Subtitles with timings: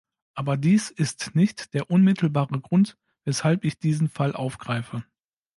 [0.33, 5.05] Aber dies ist nicht der unmittelbare Grund, weshalb ich diesen Fall aufgreife.